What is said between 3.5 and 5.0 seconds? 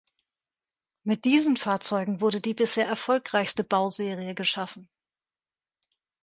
Bauserie geschaffen.